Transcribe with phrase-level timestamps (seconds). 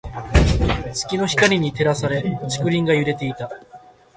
[0.91, 3.51] 月の光に照らされ、竹林が揺れていた。